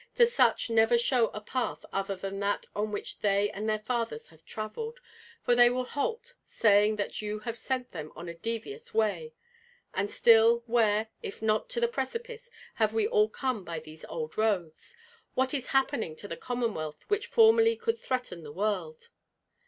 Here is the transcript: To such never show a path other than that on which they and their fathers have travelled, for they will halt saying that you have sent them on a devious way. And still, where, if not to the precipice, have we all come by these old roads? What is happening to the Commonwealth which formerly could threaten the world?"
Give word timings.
To 0.15 0.25
such 0.25 0.71
never 0.71 0.97
show 0.97 1.27
a 1.27 1.39
path 1.41 1.85
other 1.93 2.15
than 2.15 2.39
that 2.39 2.65
on 2.75 2.91
which 2.91 3.19
they 3.19 3.51
and 3.51 3.69
their 3.69 3.77
fathers 3.77 4.29
have 4.29 4.43
travelled, 4.43 4.99
for 5.43 5.53
they 5.53 5.69
will 5.69 5.83
halt 5.85 6.33
saying 6.47 6.95
that 6.95 7.21
you 7.21 7.37
have 7.41 7.55
sent 7.55 7.91
them 7.91 8.11
on 8.15 8.27
a 8.27 8.33
devious 8.33 8.95
way. 8.95 9.35
And 9.93 10.09
still, 10.09 10.63
where, 10.65 11.09
if 11.21 11.39
not 11.43 11.69
to 11.69 11.79
the 11.79 11.87
precipice, 11.87 12.49
have 12.73 12.93
we 12.95 13.05
all 13.07 13.29
come 13.29 13.63
by 13.63 13.77
these 13.77 14.03
old 14.05 14.39
roads? 14.39 14.95
What 15.35 15.53
is 15.53 15.67
happening 15.67 16.15
to 16.15 16.27
the 16.27 16.35
Commonwealth 16.35 17.03
which 17.07 17.27
formerly 17.27 17.75
could 17.77 17.99
threaten 17.99 18.41
the 18.41 18.51
world?" 18.51 19.09